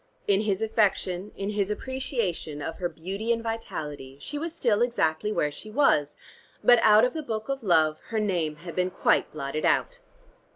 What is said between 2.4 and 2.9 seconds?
of her